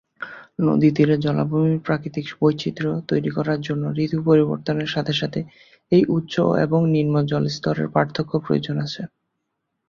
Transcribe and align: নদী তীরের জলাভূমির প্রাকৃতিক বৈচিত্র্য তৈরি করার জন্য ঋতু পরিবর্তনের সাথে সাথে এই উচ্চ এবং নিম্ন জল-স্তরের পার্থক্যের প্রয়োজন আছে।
নদী 0.59 0.89
তীরের 0.95 1.19
জলাভূমির 1.19 1.83
প্রাকৃতিক 1.87 2.25
বৈচিত্র্য 2.37 2.93
তৈরি 3.09 3.29
করার 3.29 3.59
জন্য 3.67 3.83
ঋতু 3.99 4.17
পরিবর্তনের 4.27 4.89
সাথে 4.89 5.13
সাথে 5.13 5.39
এই 5.91 6.03
উচ্চ 6.17 6.33
এবং 6.65 6.79
নিম্ন 6.93 7.15
জল-স্তরের 7.29 7.87
পার্থক্যের 7.95 8.43
প্রয়োজন 8.45 8.75
আছে। 8.79 9.01